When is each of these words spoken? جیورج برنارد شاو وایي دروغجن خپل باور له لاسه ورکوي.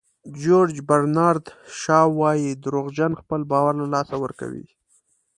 جیورج 0.39 0.75
برنارد 0.89 1.45
شاو 1.79 2.09
وایي 2.19 2.49
دروغجن 2.63 3.11
خپل 3.21 3.41
باور 3.51 3.73
له 3.81 3.87
لاسه 3.93 4.15
ورکوي. 4.23 4.65